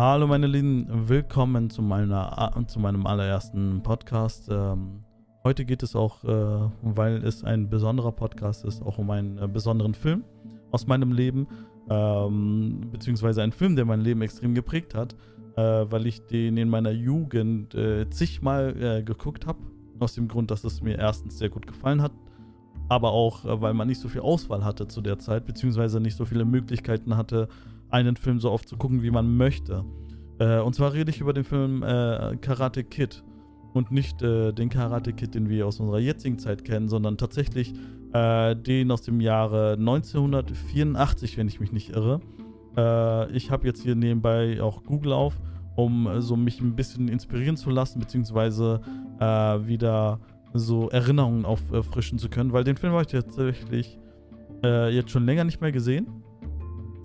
[0.00, 4.46] Hallo meine Lieben, willkommen zu, meiner, zu meinem allerersten Podcast.
[4.48, 5.02] Ähm,
[5.42, 9.48] heute geht es auch, äh, weil es ein besonderer Podcast ist, auch um einen äh,
[9.48, 10.22] besonderen Film
[10.70, 11.48] aus meinem Leben,
[11.90, 15.16] ähm, beziehungsweise einen Film, der mein Leben extrem geprägt hat,
[15.56, 19.58] äh, weil ich den in meiner Jugend äh, zigmal äh, geguckt habe.
[19.98, 22.12] Aus dem Grund, dass es mir erstens sehr gut gefallen hat,
[22.88, 26.14] aber auch, äh, weil man nicht so viel Auswahl hatte zu der Zeit, beziehungsweise nicht
[26.16, 27.48] so viele Möglichkeiten hatte,
[27.90, 29.84] einen Film so oft zu gucken, wie man möchte.
[30.38, 33.24] Äh, und zwar rede ich über den Film äh, Karate Kid.
[33.74, 37.74] Und nicht äh, den Karate Kid, den wir aus unserer jetzigen Zeit kennen, sondern tatsächlich
[38.12, 42.20] äh, den aus dem Jahre 1984, wenn ich mich nicht irre.
[42.76, 45.38] Äh, ich habe jetzt hier nebenbei auch Google auf,
[45.76, 48.80] um äh, so mich ein bisschen inspirieren zu lassen, beziehungsweise
[49.20, 50.20] wieder
[50.54, 53.98] so Erinnerungen auffrischen zu können, weil den Film habe ich tatsächlich
[54.62, 56.06] jetzt schon länger nicht mehr gesehen.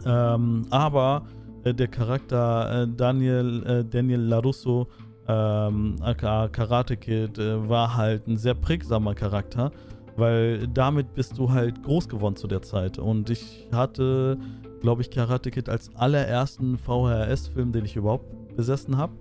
[0.05, 1.25] Ähm, aber
[1.63, 4.87] äh, der Charakter äh, Daniel, äh, Daniel LaRusso,
[5.27, 9.71] ähm, aka Karate Kid, äh, war halt ein sehr prägsamer Charakter,
[10.17, 12.99] weil damit bist du halt groß geworden zu der Zeit.
[12.99, 14.37] Und ich hatte,
[14.81, 19.13] glaube ich, Karate Kid als allerersten VHS-Film, den ich überhaupt besessen habe.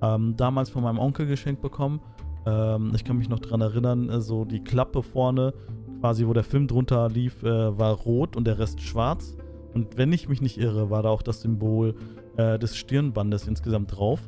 [0.00, 2.00] Ähm, damals von meinem Onkel geschenkt bekommen.
[2.46, 5.52] Ähm, ich kann mich noch daran erinnern, äh, so die Klappe vorne,
[6.00, 9.36] quasi wo der Film drunter lief, äh, war rot und der Rest schwarz.
[9.74, 11.94] Und wenn ich mich nicht irre, war da auch das Symbol
[12.36, 14.20] äh, des Stirnbandes insgesamt drauf.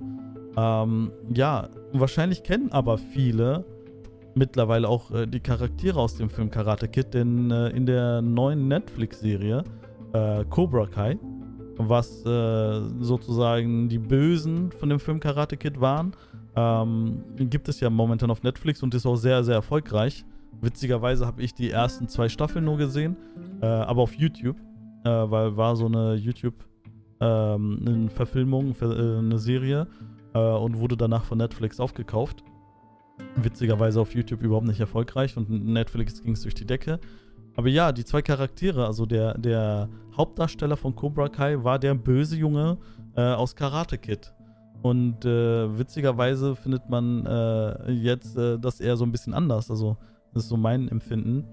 [0.56, 3.64] Ähm, ja, wahrscheinlich kennen aber viele
[4.34, 8.68] mittlerweile auch äh, die Charaktere aus dem Film Karate Kid, denn äh, in der neuen
[8.68, 9.64] Netflix-Serie
[10.12, 11.18] äh, Cobra Kai,
[11.76, 16.12] was äh, sozusagen die Bösen von dem Film Karate Kid waren,
[16.56, 20.24] ähm, gibt es ja momentan auf Netflix und ist auch sehr, sehr erfolgreich.
[20.60, 23.16] Witzigerweise habe ich die ersten zwei Staffeln nur gesehen,
[23.62, 24.56] äh, aber auf YouTube
[25.04, 26.54] äh, weil war so eine YouTube
[27.20, 29.86] ähm, äh, eine Serie
[30.34, 32.42] äh, und wurde danach von Netflix aufgekauft.
[33.36, 36.98] Witzigerweise auf YouTube überhaupt nicht erfolgreich und Netflix ging es durch die Decke.
[37.56, 42.36] Aber ja, die zwei Charaktere, also der, der Hauptdarsteller von Cobra Kai war der böse
[42.36, 42.78] Junge
[43.16, 44.32] äh, aus Karate Kid.
[44.82, 49.70] Und äh, witzigerweise findet man äh, jetzt äh, das eher so ein bisschen anders.
[49.70, 49.98] Also,
[50.32, 51.44] das ist so mein Empfinden.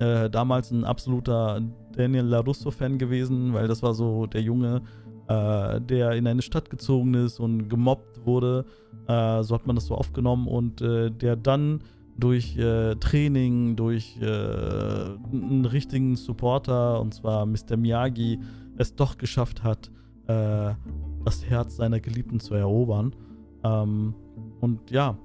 [0.00, 1.62] Äh, damals ein absoluter
[1.96, 4.82] Daniel LaRusso-Fan gewesen, weil das war so der Junge,
[5.28, 8.64] äh, der in eine Stadt gezogen ist und gemobbt wurde.
[9.06, 11.80] Äh, so hat man das so aufgenommen und äh, der dann
[12.16, 17.76] durch äh, Training, durch äh, einen richtigen Supporter, und zwar Mr.
[17.76, 18.38] Miyagi,
[18.76, 19.90] es doch geschafft hat,
[20.26, 23.14] das Herz seiner Geliebten zu erobern.
[23.62, 24.14] Ähm,
[24.62, 25.18] und ja,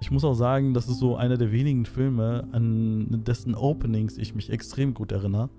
[0.00, 4.34] ich muss auch sagen, das ist so einer der wenigen Filme, an dessen Openings ich
[4.34, 5.50] mich extrem gut erinnere.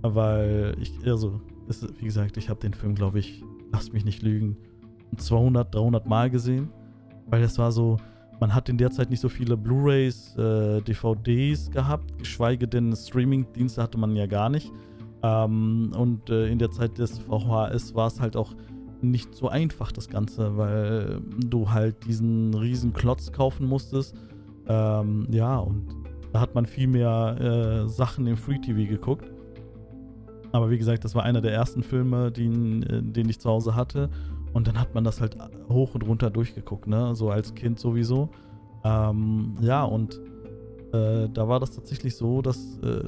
[0.00, 4.22] Weil ich, also, ist, wie gesagt, ich habe den Film, glaube ich, lass mich nicht
[4.22, 4.56] lügen,
[5.16, 6.70] 200, 300 Mal gesehen.
[7.26, 7.98] Weil das war so,
[8.40, 13.82] man hat in der Zeit nicht so viele Blu-rays, äh, DVDs gehabt, geschweige denn Streaming-Dienste
[13.82, 14.72] hatte man ja gar nicht.
[15.22, 18.54] Ähm, und äh, in der Zeit des VHS war es halt auch
[19.00, 24.16] nicht so einfach, das Ganze, weil du halt diesen riesen Klotz kaufen musstest.
[24.66, 25.86] Ähm, ja, und
[26.32, 29.31] da hat man viel mehr äh, Sachen im Free TV geguckt.
[30.52, 33.74] Aber wie gesagt, das war einer der ersten Filme, den, äh, den ich zu Hause
[33.74, 34.10] hatte.
[34.52, 35.36] Und dann hat man das halt
[35.68, 37.14] hoch und runter durchgeguckt, ne?
[37.14, 38.28] So als Kind sowieso.
[38.84, 40.20] Ähm, ja, und
[40.92, 43.02] äh, da war das tatsächlich so, dass äh,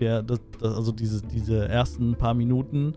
[0.00, 2.94] der, das, also diese, diese ersten paar Minuten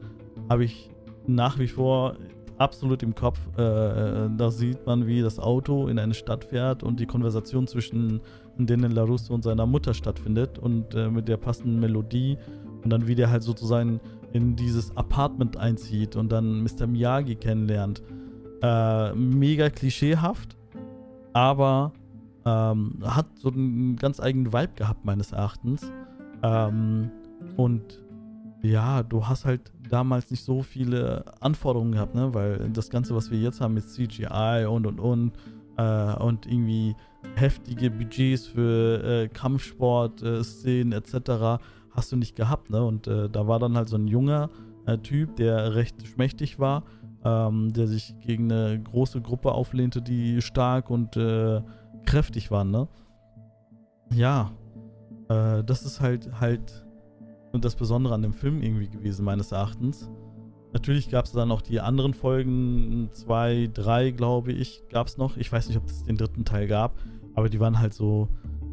[0.50, 0.90] habe ich
[1.28, 2.16] nach wie vor
[2.58, 3.40] absolut im Kopf.
[3.58, 7.68] Äh, äh, da sieht man, wie das Auto in eine Stadt fährt und die Konversation
[7.68, 8.22] zwischen
[8.58, 12.38] Daniel LaRusso und seiner Mutter stattfindet und äh, mit der passenden Melodie
[12.84, 14.00] und dann wie der halt sozusagen
[14.34, 16.88] in dieses Apartment einzieht und dann Mr.
[16.88, 18.02] Miyagi kennenlernt.
[18.62, 20.56] Äh, mega klischeehaft,
[21.34, 21.94] aber
[22.46, 25.92] ähm, hat so einen ganz eigenen Vibe gehabt, meines Erachtens.
[26.44, 27.10] Ähm,
[27.58, 28.02] und
[28.62, 32.34] ja, du hast halt damals nicht so viele Anforderungen gehabt, ne?
[32.34, 35.32] Weil das Ganze, was wir jetzt haben mit CGI und und und
[35.78, 36.96] äh, und irgendwie
[37.36, 41.62] heftige Budgets für äh, Kampfsport-Szenen äh, etc.
[41.92, 42.84] hast du nicht gehabt, ne?
[42.84, 44.50] Und äh, da war dann halt so ein junger
[44.86, 46.84] äh, Typ, der recht schmächtig war,
[47.24, 51.62] ähm, der sich gegen eine große Gruppe auflehnte, die stark und äh,
[52.06, 52.88] kräftig waren, ne?
[54.14, 54.52] Ja,
[55.30, 56.86] das ist halt halt
[57.54, 60.10] das Besondere an dem Film irgendwie gewesen, meines Erachtens.
[60.74, 65.38] Natürlich gab es dann auch die anderen Folgen, zwei, drei, glaube ich, gab es noch.
[65.38, 66.98] Ich weiß nicht, ob es den dritten Teil gab,
[67.34, 68.28] aber die waren halt so,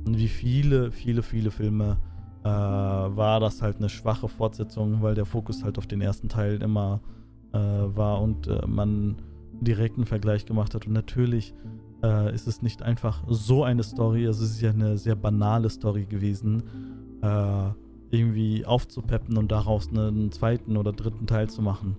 [0.06, 1.98] wie viele, viele, viele Filme,
[2.44, 6.62] äh, war das halt eine schwache Fortsetzung, weil der Fokus halt auf den ersten Teil
[6.62, 7.00] immer
[7.52, 9.16] äh, war und äh, man
[9.60, 10.86] direkten Vergleich gemacht hat.
[10.86, 11.54] Und natürlich
[12.02, 15.68] äh, ist es nicht einfach so eine Story, also es ist ja eine sehr banale
[15.70, 16.62] Story gewesen,
[17.22, 17.70] äh,
[18.10, 21.96] irgendwie aufzupeppen und daraus einen zweiten oder dritten Teil zu machen.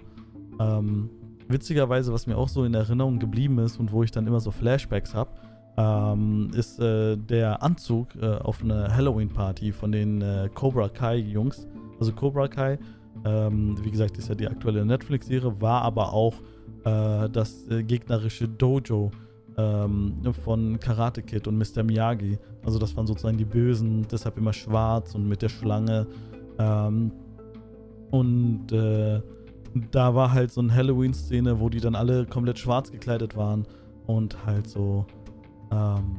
[0.59, 1.09] Ähm,
[1.47, 4.51] witzigerweise, was mir auch so in Erinnerung geblieben ist und wo ich dann immer so
[4.51, 5.31] Flashbacks habe,
[5.79, 11.67] ähm, ist äh, der Anzug äh, auf einer Halloween-Party von den äh, Cobra Kai-Jungs.
[11.99, 12.77] Also Cobra Kai,
[13.23, 16.35] ähm, wie gesagt, ist ja die aktuelle Netflix-Serie, war aber auch
[16.83, 19.11] äh, das äh, gegnerische Dojo
[19.57, 21.83] ähm, von Karate Kid und Mr.
[21.83, 22.37] Miyagi.
[22.65, 26.07] Also das waren sozusagen die Bösen, deshalb immer schwarz und mit der Schlange.
[26.57, 27.11] Ähm,
[28.11, 29.21] und äh,
[29.91, 33.65] da war halt so eine Halloween-Szene, wo die dann alle komplett schwarz gekleidet waren
[34.07, 35.05] und halt so
[35.71, 36.15] ähm,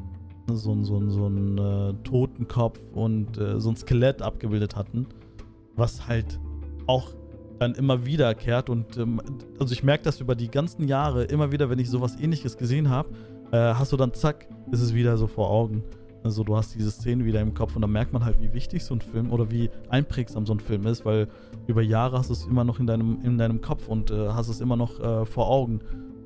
[0.49, 5.07] so, so, so einen äh, Totenkopf und äh, so ein Skelett abgebildet hatten,
[5.77, 6.41] was halt
[6.87, 7.15] auch
[7.59, 9.21] dann immer wiederkehrt und ähm,
[9.59, 12.89] also ich merke das über die ganzen Jahre immer wieder, wenn ich sowas ähnliches gesehen
[12.89, 13.11] habe,
[13.53, 15.85] äh, hast du dann zack, ist es wieder so vor Augen.
[16.23, 18.85] Also du hast diese Szene wieder im Kopf und dann merkt man halt, wie wichtig
[18.85, 21.29] so ein Film oder wie einprägsam so ein Film ist, weil
[21.67, 24.49] über Jahre hast du es immer noch in deinem, in deinem Kopf und äh, hast
[24.49, 25.81] es immer noch äh, vor Augen,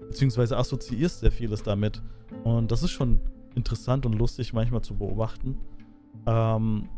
[0.08, 2.02] beziehungsweise assoziierst sehr vieles damit.
[2.44, 3.20] Und das ist schon
[3.54, 5.56] interessant und lustig manchmal zu beobachten.
[6.26, 6.88] Ähm,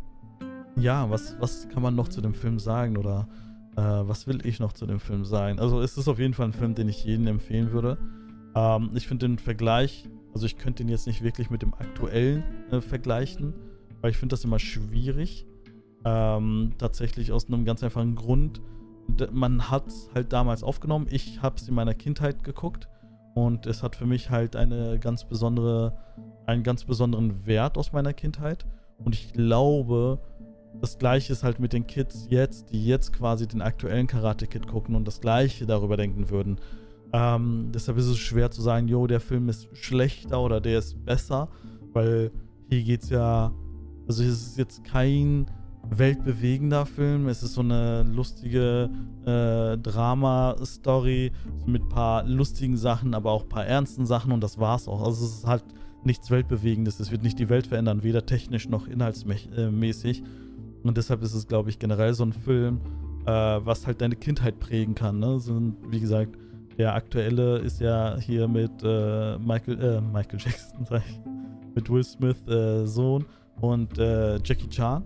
[0.77, 3.29] ja, was, was kann man noch zu dem Film sagen oder
[3.77, 5.59] äh, was will ich noch zu dem Film sagen?
[5.59, 7.99] Also es ist auf jeden Fall ein Film, den ich jedem empfehlen würde.
[8.55, 12.45] Ähm, ich finde den Vergleich, also ich könnte ihn jetzt nicht wirklich mit dem aktuellen
[12.71, 13.55] äh, vergleichen,
[14.01, 15.47] weil ich finde das immer schwierig.
[16.05, 18.61] Ähm, tatsächlich aus einem ganz einfachen Grund.
[19.33, 21.07] Man hat es halt damals aufgenommen.
[21.11, 22.89] Ich habe es in meiner Kindheit geguckt
[23.37, 25.93] und es hat für mich halt eine ganz besondere,
[26.47, 28.65] einen ganz besonderen Wert aus meiner Kindheit.
[28.97, 30.19] Und ich glaube,
[30.81, 34.67] das gleiche ist halt mit den Kids jetzt, die jetzt quasi den aktuellen Karate Kid
[34.67, 36.59] gucken und das gleiche darüber denken würden.
[37.13, 41.05] Ähm, deshalb ist es schwer zu sagen, jo, der Film ist schlechter oder der ist
[41.05, 41.51] besser,
[41.93, 42.31] weil
[42.71, 43.53] hier geht es ja,
[44.09, 45.45] also es ist jetzt kein
[45.91, 48.91] weltbewegender Film, es ist so eine lustige
[49.25, 51.33] äh, Drama-Story
[51.67, 55.03] mit ein paar lustigen Sachen, aber auch ein paar ernsten Sachen und das war's auch.
[55.03, 55.65] Also es ist halt
[56.05, 60.23] nichts Weltbewegendes, es wird nicht die Welt verändern, weder technisch noch inhaltsmäßig.
[60.83, 62.81] Und deshalb ist es, glaube ich, generell so ein Film,
[63.27, 65.19] äh, was halt deine Kindheit prägen kann.
[65.19, 65.41] Ne?
[65.41, 65.61] So,
[65.91, 66.37] wie gesagt,
[66.79, 71.21] der aktuelle ist ja hier mit äh, Michael, äh, Michael Jackson, sag ich,
[71.75, 73.25] mit Will Smith äh, Sohn
[73.61, 75.03] und äh, Jackie Chan.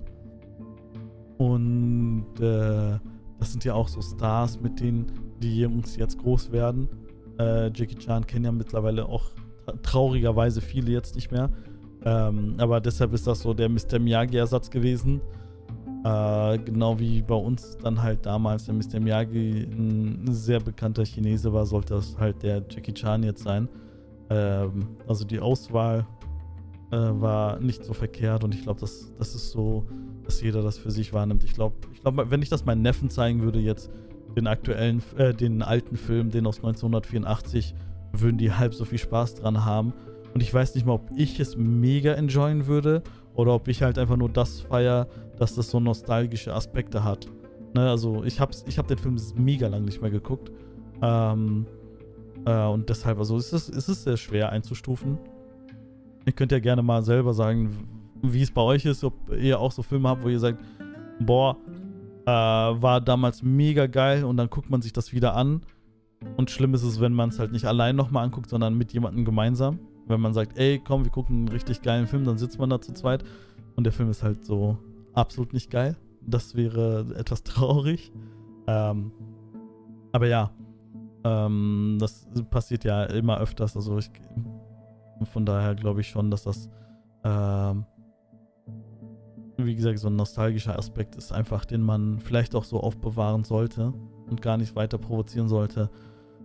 [1.41, 2.99] Und äh,
[3.39, 5.07] das sind ja auch so Stars, mit denen
[5.43, 6.87] die Jungs jetzt groß werden.
[7.39, 9.31] Äh, Jackie Chan kennen ja mittlerweile auch
[9.83, 11.49] traurigerweise viele jetzt nicht mehr.
[12.05, 13.99] Ähm, aber deshalb ist das so der Mr.
[13.99, 15.23] Miyagi-Ersatz gewesen.
[16.05, 19.01] Äh, genau wie bei uns dann halt damals der Mr.
[19.01, 23.67] Miyagi ein sehr bekannter Chinese war, sollte das halt der Jackie Chan jetzt sein.
[24.29, 26.07] Ähm, also die Auswahl
[26.91, 29.87] äh, war nicht so verkehrt und ich glaube, das, das ist so,
[30.31, 31.43] dass jeder das für sich wahrnimmt.
[31.43, 33.91] Ich glaube, ich glaub, wenn ich das meinen Neffen zeigen würde, jetzt
[34.37, 37.75] den aktuellen, äh, den alten Film, den aus 1984,
[38.13, 39.93] würden die halb so viel Spaß dran haben.
[40.33, 43.03] Und ich weiß nicht mal, ob ich es mega enjoyen würde
[43.35, 47.27] oder ob ich halt einfach nur das feier, dass das so nostalgische Aspekte hat.
[47.75, 50.53] Ne, also ich habe ich hab den Film mega lang nicht mehr geguckt.
[51.03, 51.67] Ähm,
[52.45, 55.19] äh, und deshalb, also ist es, ist es sehr schwer einzustufen.
[56.25, 59.73] Ihr könnt ja gerne mal selber sagen, wie es bei euch ist, ob ihr auch
[59.73, 60.63] so Filme habt, wo ihr sagt,
[61.21, 61.57] boah,
[62.27, 65.63] äh, war damals mega geil und dann guckt man sich das wieder an.
[66.37, 69.25] Und schlimm ist es, wenn man es halt nicht allein nochmal anguckt, sondern mit jemandem
[69.25, 69.79] gemeinsam.
[70.07, 72.81] Wenn man sagt, ey, komm, wir gucken einen richtig geilen Film, dann sitzt man da
[72.81, 73.25] zu zweit
[73.77, 74.77] und der Film ist halt so
[75.15, 75.97] absolut nicht geil.
[76.21, 78.13] Das wäre etwas traurig.
[78.67, 79.13] Ähm,
[80.13, 80.51] aber ja,
[81.25, 83.77] ähm, das passiert ja immer öfters.
[83.77, 84.11] Also ich,
[85.33, 86.69] von daher glaube ich schon, dass das,
[87.25, 87.85] ähm,
[89.67, 93.93] wie gesagt, so ein nostalgischer Aspekt ist einfach, den man vielleicht auch so aufbewahren sollte
[94.29, 95.91] und gar nicht weiter provozieren sollte.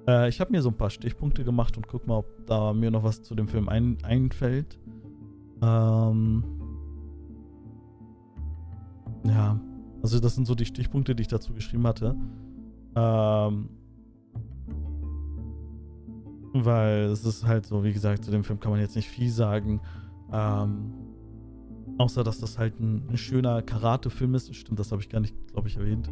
[0.08, 2.92] Äh, ich habe mir so ein paar Stichpunkte gemacht und guck mal, ob da mir
[2.92, 4.80] noch was zu dem Film ein, einfällt.
[5.62, 6.44] Ähm,
[9.24, 9.60] ja,
[10.02, 12.16] also das sind so die Stichpunkte, die ich dazu geschrieben hatte.
[12.96, 13.70] Ähm,
[16.54, 19.30] weil es ist halt so, wie gesagt, zu dem Film kann man jetzt nicht viel
[19.30, 19.82] sagen.
[20.32, 20.94] Ähm,
[21.98, 24.54] außer, dass das halt ein, ein schöner Karate-Film ist.
[24.56, 26.10] Stimmt, das habe ich gar nicht, glaube ich, erwähnt.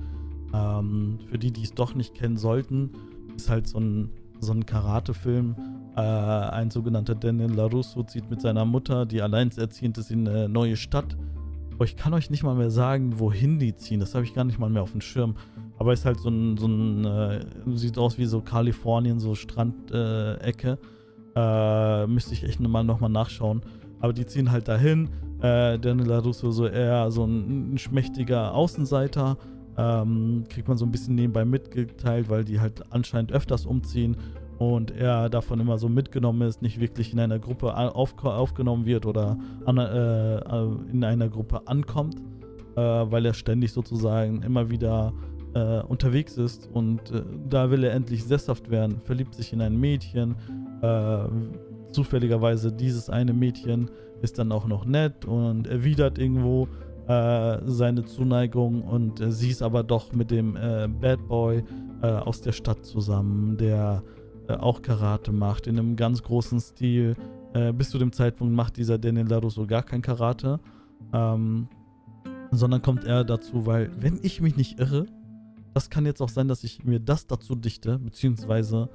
[0.54, 2.92] Ähm, für die, die es doch nicht kennen sollten,
[3.36, 4.10] ist halt so ein,
[4.40, 5.56] so ein Karate-Film.
[5.96, 10.76] Äh, ein sogenannter Daniel LaRusso zieht mit seiner Mutter, die alleinerziehend ist, in eine neue
[10.76, 11.18] Stadt.
[11.74, 14.00] Aber ich kann euch nicht mal mehr sagen, wohin die ziehen.
[14.00, 15.36] Das habe ich gar nicht mal mehr auf dem Schirm.
[15.80, 20.78] Aber ist halt so ein, so ein äh, sieht aus wie so Kalifornien, so Strandecke.
[21.36, 23.62] Äh, müsste ich echt mal nochmal nachschauen.
[24.04, 25.08] Aber die ziehen halt dahin.
[25.42, 29.38] Äh, Daniel LaRusso so eher so ein, ein schmächtiger Außenseiter.
[29.78, 34.18] Ähm, kriegt man so ein bisschen nebenbei mitgeteilt, weil die halt anscheinend öfters umziehen
[34.60, 39.06] und er davon immer so mitgenommen ist, nicht wirklich in einer Gruppe auf, aufgenommen wird
[39.06, 42.18] oder an, äh, in einer Gruppe ankommt,
[42.76, 45.14] äh, weil er ständig sozusagen immer wieder
[45.54, 49.80] äh, unterwegs ist und äh, da will er endlich sesshaft werden, verliebt sich in ein
[49.80, 50.36] Mädchen.
[51.94, 53.90] Äh, zufälligerweise dieses eine Mädchen
[54.22, 56.68] ist dann auch noch nett und erwidert irgendwo
[57.08, 61.64] äh, seine Zuneigung und äh, sie ist aber doch mit dem äh, Bad Boy
[62.02, 64.04] aus der Stadt zusammen, der
[64.50, 67.16] auch Karate macht in einem ganz großen Stil.
[67.78, 70.60] bis zu dem Zeitpunkt macht dieser Daniel LaRusso gar kein Karate.
[71.14, 71.70] Ähm,
[72.52, 75.06] sondern kommt er dazu, weil, wenn ich mich nicht irre,
[75.74, 78.90] das kann jetzt auch sein, dass ich mir das dazu dichte, beziehungsweise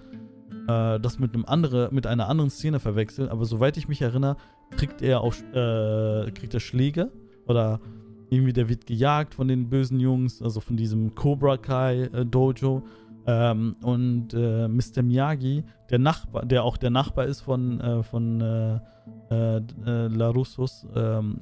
[0.69, 3.29] äh, das mit einem andere, mit einer anderen Szene verwechsel.
[3.29, 4.37] Aber soweit ich mich erinnere,
[4.71, 7.11] kriegt er auch äh, kriegt er Schläge
[7.47, 7.81] oder
[8.31, 12.83] irgendwie der wird gejagt von den bösen Jungs, also von diesem Cobra Kai äh, Dojo.
[13.27, 15.03] Ähm, und äh, Mr.
[15.03, 18.79] Miyagi, der Nachbar, der auch der Nachbar ist von, äh, von äh,
[19.31, 19.63] äh,
[20.09, 21.39] Larussos, ähm,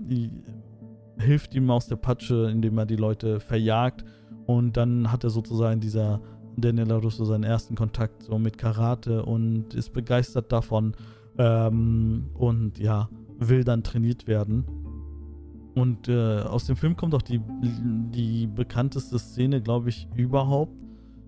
[1.18, 4.04] hilft ihm aus der Patsche, indem er die Leute verjagt
[4.46, 6.20] und dann hat er sozusagen dieser
[6.56, 10.94] Daniel LaRusso seinen ersten Kontakt so mit Karate und ist begeistert davon
[11.38, 13.08] ähm, und ja,
[13.38, 14.64] will dann trainiert werden.
[15.74, 20.72] Und äh, aus dem Film kommt auch die, die bekannteste Szene, glaube ich, überhaupt.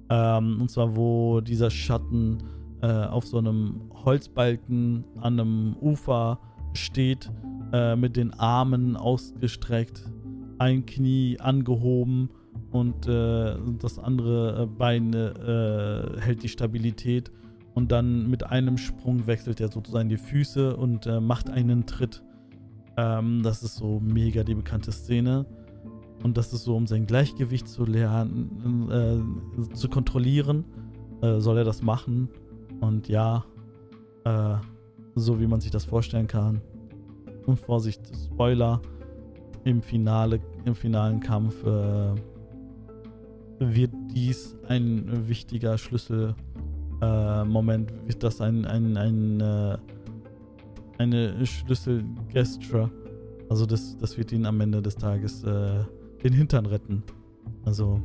[0.09, 2.39] Ähm, und zwar, wo dieser Schatten
[2.81, 6.39] äh, auf so einem Holzbalken an einem Ufer
[6.73, 7.31] steht,
[7.73, 10.11] äh, mit den Armen ausgestreckt,
[10.59, 12.31] ein Knie angehoben
[12.71, 17.31] und äh, das andere äh, Bein äh, hält die Stabilität
[17.75, 22.23] und dann mit einem Sprung wechselt er sozusagen die Füße und äh, macht einen Tritt.
[22.97, 25.47] Ähm, das ist so mega die bekannte Szene.
[26.25, 30.65] Und das ist so, um sein Gleichgewicht zu lernen, äh, zu kontrollieren,
[31.23, 32.29] äh, soll er das machen.
[32.81, 33.45] Und ja,
[35.15, 36.61] so wie man sich das vorstellen kann.
[37.47, 38.83] Und Vorsicht, Spoiler,
[39.65, 41.65] im Finale, im finalen Kampf
[43.59, 49.77] wird dies ein wichtiger Schlüsselmoment, äh, wird das ein, ein, ein äh,
[50.99, 52.91] eine Schlüsselgesture.
[53.49, 55.85] Also das, das wird ihn am Ende des Tages äh,
[56.23, 57.03] den Hintern retten.
[57.65, 58.03] Also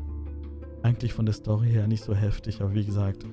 [0.83, 3.25] eigentlich von der Story her nicht so heftig, aber wie gesagt,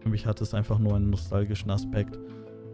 [0.00, 2.18] für mich hat es einfach nur einen nostalgischen Aspekt.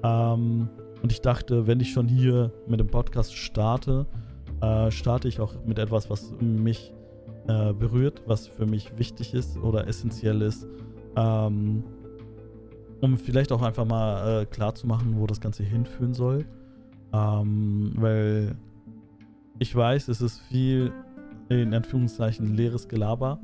[0.03, 0.69] Ähm,
[1.03, 4.07] und ich dachte, wenn ich schon hier mit dem Podcast starte,
[4.61, 6.93] äh, starte ich auch mit etwas, was mich
[7.47, 10.67] äh, berührt, was für mich wichtig ist oder essentiell ist.
[11.17, 11.85] Ähm,
[13.01, 16.47] um vielleicht auch einfach mal äh, klar zu machen, wo das Ganze hinführen soll.
[17.13, 18.57] Ähm, weil
[19.59, 20.93] ich weiß, es ist viel
[21.49, 23.39] in Anführungszeichen leeres Gelaber.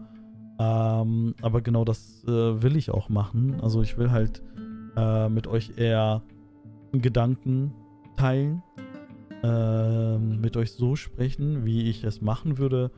[0.59, 3.61] Ähm, aber genau das äh, will ich auch machen.
[3.61, 4.43] Also ich will halt
[4.97, 6.23] äh, mit euch eher
[6.93, 7.73] Gedanken
[8.17, 8.63] teilen,
[9.43, 12.91] äh, mit euch so sprechen, wie ich es machen würde,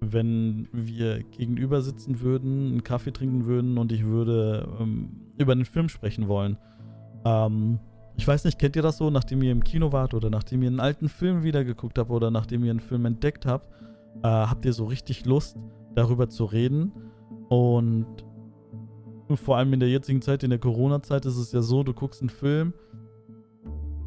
[0.00, 5.64] wenn wir gegenüber sitzen würden, einen Kaffee trinken würden und ich würde ähm, über einen
[5.64, 6.58] Film sprechen wollen.
[7.24, 7.78] Ähm,
[8.16, 10.68] ich weiß nicht, kennt ihr das so, nachdem ihr im Kino wart oder nachdem ihr
[10.68, 13.68] einen alten Film wiedergeguckt habt oder nachdem ihr einen Film entdeckt habt,
[14.22, 15.56] äh, habt ihr so richtig Lust,
[15.94, 16.92] darüber zu reden.
[17.48, 18.06] Und
[19.34, 22.20] vor allem in der jetzigen Zeit, in der Corona-Zeit, ist es ja so, du guckst
[22.22, 22.72] einen Film,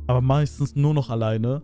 [0.08, 1.62] aber meistens nur noch alleine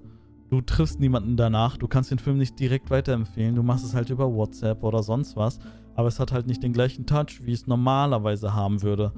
[0.49, 4.09] Du triffst niemanden danach, du kannst den Film nicht direkt weiterempfehlen, du machst es halt
[4.09, 5.59] über WhatsApp oder sonst was,
[5.95, 9.11] aber es hat halt nicht den gleichen Touch, wie es normalerweise haben würde.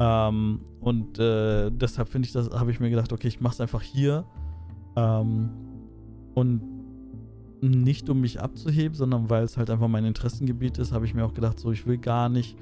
[0.00, 3.60] Ähm, und äh, deshalb finde ich das, habe ich mir gedacht, okay, ich mache es
[3.60, 4.24] einfach hier.
[4.96, 5.50] Ähm,
[6.34, 6.62] und
[7.60, 11.24] nicht um mich abzuheben, sondern weil es halt einfach mein Interessengebiet ist, habe ich mir
[11.24, 12.56] auch gedacht, so ich will gar nicht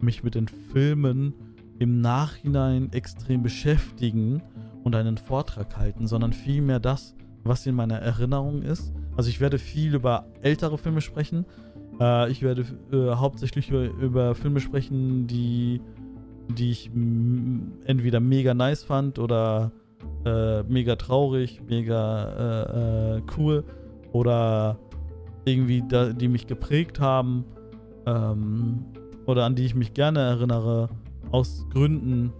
[0.00, 1.32] mich mit den Filmen
[1.78, 4.42] im Nachhinein extrem beschäftigen
[4.84, 7.14] und einen Vortrag halten, sondern vielmehr das,
[7.44, 8.92] was in meiner Erinnerung ist.
[9.16, 11.44] Also ich werde viel über ältere Filme sprechen.
[12.00, 15.80] Äh, ich werde äh, hauptsächlich über, über, Filme sprechen, die,
[16.48, 16.90] die ich
[17.84, 19.72] entweder mega nice fand oder
[20.24, 23.64] äh, mega traurig, mega äh, äh, cool
[24.12, 24.78] oder
[25.44, 27.44] irgendwie da, die mich geprägt haben
[28.06, 28.84] ähm,
[29.26, 30.88] oder an die ich mich gerne erinnere
[31.30, 32.32] aus Gründen,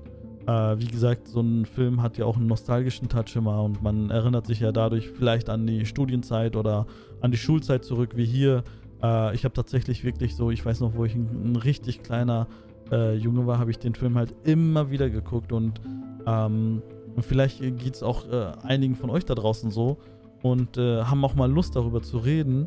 [0.47, 4.11] äh, wie gesagt, so ein Film hat ja auch einen nostalgischen Touch immer und man
[4.11, 6.87] erinnert sich ja dadurch vielleicht an die Studienzeit oder
[7.21, 8.65] an die Schulzeit zurück, wie hier.
[9.03, 12.49] Äh, ich habe tatsächlich wirklich so, ich weiß noch, wo ich ein, ein richtig kleiner
[12.91, 15.81] äh, Junge war, habe ich den Film halt immer wieder geguckt und
[16.27, 16.83] ähm,
[17.21, 19.99] vielleicht geht es auch äh, einigen von euch da draußen so
[20.43, 22.67] und äh, haben auch mal Lust darüber zu reden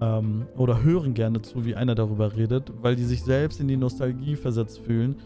[0.00, 3.76] ähm, oder hören gerne zu, wie einer darüber redet, weil die sich selbst in die
[3.76, 5.16] Nostalgie versetzt fühlen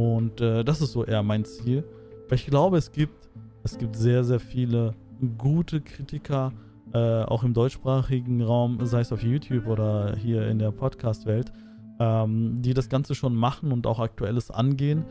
[0.00, 1.84] und äh, das ist so eher mein Ziel,
[2.26, 3.28] weil ich glaube, es gibt,
[3.62, 4.94] es gibt sehr, sehr viele
[5.36, 6.52] gute Kritiker,
[6.94, 11.52] äh, auch im deutschsprachigen Raum, sei es auf YouTube oder hier in der Podcast-Welt,
[11.98, 15.04] ähm, die das Ganze schon machen und auch Aktuelles angehen,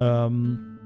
[0.00, 0.78] ähm,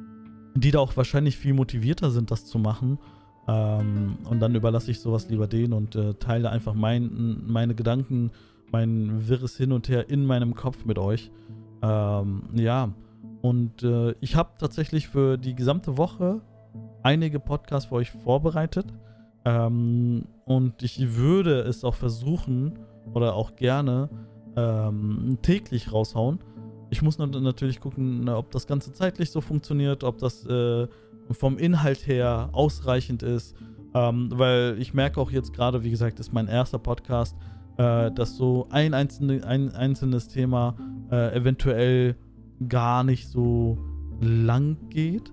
[0.55, 3.00] die da auch wahrscheinlich viel motivierter sind, das zu machen.
[3.49, 8.31] Ähm, und dann überlasse ich sowas lieber denen und äh, teile einfach mein, meine Gedanken,
[8.71, 11.33] mein wirres Hin und Her in meinem Kopf mit euch.
[11.83, 12.91] Ähm, ja,
[13.49, 16.43] und äh, ich habe tatsächlich für die gesamte Woche
[17.02, 18.93] einige Podcasts für euch vorbereitet.
[19.47, 22.78] Ähm, und ich würde es auch versuchen
[23.14, 24.11] oder auch gerne
[24.55, 26.40] ähm, täglich raushauen.
[26.90, 30.87] Ich muss natürlich gucken, ob das Ganze zeitlich so funktioniert, ob das äh,
[31.31, 33.57] vom Inhalt her ausreichend ist.
[33.95, 37.35] Ähm, weil ich merke auch jetzt gerade, wie gesagt, ist mein erster Podcast,
[37.78, 40.76] äh, dass so ein, einzelne, ein einzelnes Thema
[41.11, 42.14] äh, eventuell
[42.67, 43.79] gar nicht so
[44.21, 45.33] lang geht.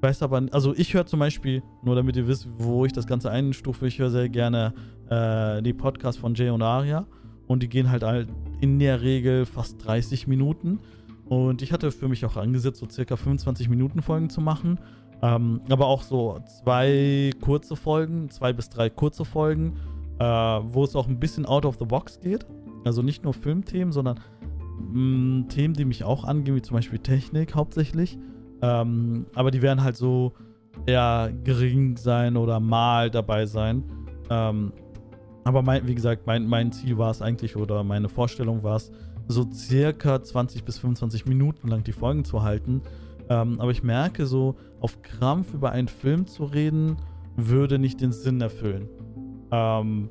[0.00, 3.30] Weiß aber, also ich höre zum Beispiel, nur damit ihr wisst, wo ich das Ganze
[3.30, 4.74] einstufe, ich höre sehr gerne
[5.08, 7.06] äh, die Podcasts von Jay und Aria.
[7.46, 8.28] Und die gehen halt, halt
[8.60, 10.78] in der Regel fast 30 Minuten.
[11.26, 14.78] Und ich hatte für mich auch angesetzt, so circa 25 Minuten Folgen zu machen,
[15.22, 19.74] ähm, aber auch so zwei kurze Folgen, zwei bis drei kurze Folgen,
[20.18, 22.44] äh, wo es auch ein bisschen out of the box geht,
[22.84, 24.20] also nicht nur Filmthemen, sondern
[24.80, 28.18] mh, Themen, die mich auch angehen, wie zum Beispiel Technik hauptsächlich.
[28.60, 30.32] Ähm, aber die werden halt so
[30.86, 33.84] eher gering sein oder mal dabei sein.
[34.30, 34.72] Ähm,
[35.44, 38.92] aber mein, wie gesagt, mein, mein Ziel war es eigentlich oder meine Vorstellung war es,
[39.28, 42.82] so circa 20 bis 25 Minuten lang die Folgen zu halten.
[43.28, 46.96] Ähm, aber ich merke so, auf Krampf über einen Film zu reden,
[47.36, 48.88] würde nicht den Sinn erfüllen.
[49.50, 50.10] Ähm,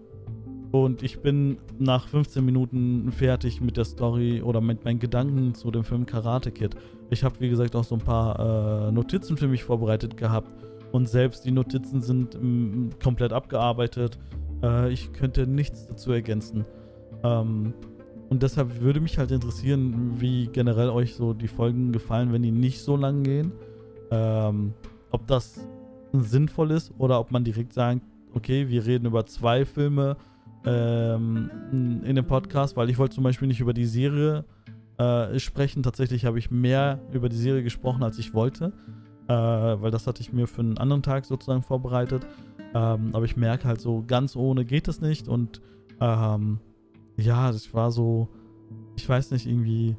[0.72, 5.70] und ich bin nach 15 Minuten fertig mit der Story oder mit meinen Gedanken zu
[5.70, 6.76] dem Film Karate Kid.
[7.10, 10.50] Ich habe, wie gesagt, auch so ein paar äh, Notizen für mich vorbereitet gehabt.
[10.94, 14.18] Und selbst die Notizen sind m, komplett abgearbeitet.
[14.64, 16.66] Äh, ich könnte nichts dazu ergänzen.
[17.24, 17.74] Ähm,
[18.30, 22.52] und deshalb würde mich halt interessieren, wie generell euch so die Folgen gefallen, wenn die
[22.52, 23.52] nicht so lang gehen.
[24.10, 24.74] Ähm,
[25.12, 25.68] ob das
[26.14, 28.02] sinnvoll ist oder ob man direkt sagt,
[28.34, 30.16] okay, wir reden über zwei Filme
[30.66, 31.50] ähm,
[32.04, 34.46] in dem Podcast, weil ich wollte zum Beispiel nicht über die Serie
[34.98, 35.84] äh, sprechen.
[35.84, 38.74] Tatsächlich habe ich mehr über die Serie gesprochen, als ich wollte,
[39.28, 42.26] äh, weil das hatte ich mir für einen anderen Tag sozusagen vorbereitet.
[42.74, 45.62] Ähm, aber ich merke halt so, ganz ohne geht es nicht und
[46.00, 46.60] ähm,
[47.18, 48.30] ja, das war so,
[48.96, 49.98] ich weiß nicht, irgendwie,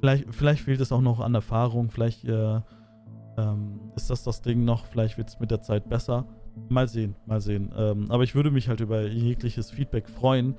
[0.00, 2.60] vielleicht, vielleicht fehlt es auch noch an Erfahrung, vielleicht äh,
[3.36, 6.26] ähm, ist das das Ding noch, vielleicht wird es mit der Zeit besser.
[6.68, 7.70] Mal sehen, mal sehen.
[7.76, 10.54] Ähm, aber ich würde mich halt über jegliches Feedback freuen.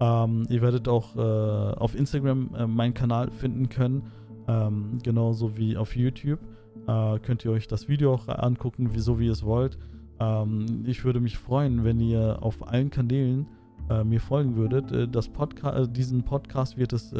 [0.00, 4.04] Ähm, ihr werdet auch äh, auf Instagram äh, meinen Kanal finden können,
[4.48, 6.40] ähm, genauso wie auf YouTube.
[6.86, 9.78] Äh, könnt ihr euch das Video auch angucken, wie, so wie ihr es wollt.
[10.18, 13.46] Ähm, ich würde mich freuen, wenn ihr auf allen Kanälen
[13.90, 14.92] äh, mir folgen würdet.
[14.92, 17.14] Äh, das Podca äh, diesen Podcast wird es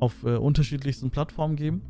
[0.00, 1.82] auf unterschiedlichsten Plattformen geben.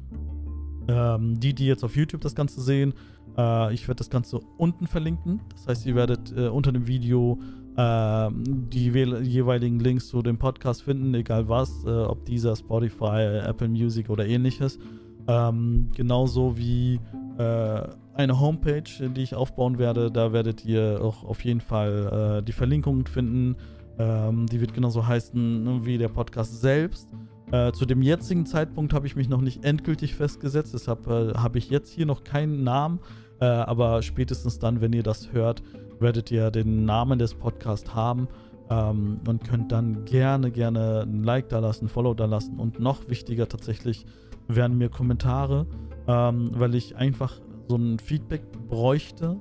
[0.86, 2.92] Ähm, die, die jetzt auf YouTube das Ganze sehen,
[3.36, 5.40] äh, ich werde das Ganze unten verlinken.
[5.52, 7.38] Das heißt, ihr werdet äh, unter dem Video
[7.76, 13.68] äh, die jeweiligen Links zu dem Podcast finden, egal was, äh, ob dieser Spotify, Apple
[13.68, 14.78] Music oder ähnliches.
[15.26, 17.00] Ähm, genauso wie
[17.38, 17.82] äh,
[18.14, 20.10] eine Homepage, die ich aufbauen werde.
[20.10, 23.56] Da werdet ihr auch auf jeden Fall äh, die Verlinkungen finden.
[23.98, 27.08] Ähm, die wird genauso heißen wie der Podcast selbst.
[27.52, 31.58] Äh, zu dem jetzigen Zeitpunkt habe ich mich noch nicht endgültig festgesetzt, deshalb äh, habe
[31.58, 33.00] ich jetzt hier noch keinen Namen.
[33.40, 35.62] Äh, aber spätestens dann, wenn ihr das hört,
[36.00, 38.28] werdet ihr den Namen des Podcasts haben
[38.70, 42.58] ähm, und könnt dann gerne, gerne ein Like da lassen, ein Follow da lassen.
[42.58, 44.06] Und noch wichtiger tatsächlich
[44.48, 45.66] wären mir Kommentare,
[46.06, 49.38] ähm, weil ich einfach so ein Feedback bräuchte.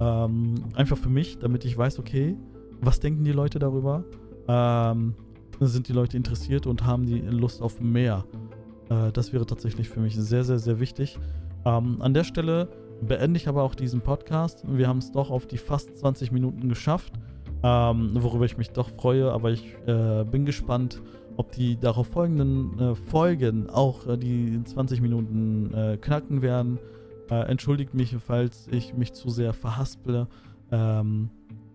[0.00, 2.36] Ähm, einfach für mich, damit ich weiß, okay,
[2.80, 4.04] was denken die Leute darüber?
[4.48, 5.14] Ähm,
[5.60, 8.24] sind die Leute interessiert und haben die Lust auf mehr?
[8.88, 11.18] Äh, das wäre tatsächlich für mich sehr, sehr, sehr wichtig.
[11.64, 12.68] Ähm, an der Stelle
[13.02, 14.64] beende ich aber auch diesen Podcast.
[14.66, 17.12] Wir haben es doch auf die fast 20 Minuten geschafft,
[17.62, 21.02] ähm, worüber ich mich doch freue, aber ich äh, bin gespannt,
[21.36, 26.78] ob die darauf folgenden äh, Folgen auch äh, die 20 Minuten äh, knacken werden.
[27.30, 30.28] Äh, entschuldigt mich, falls ich mich zu sehr verhasple.
[30.70, 31.30] Ähm,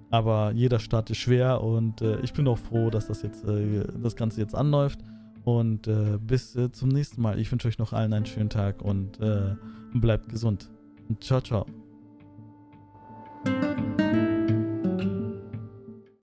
[0.10, 4.16] Aber jeder Start ist schwer und äh, ich bin auch froh, dass das jetzt das
[4.16, 5.00] Ganze jetzt anläuft.
[5.44, 5.90] Und
[6.28, 7.40] bis zum nächsten Mal.
[7.40, 9.18] Ich wünsche euch noch allen einen schönen Tag und
[9.94, 10.70] bleibt gesund.
[11.20, 11.87] Ciao, ciao.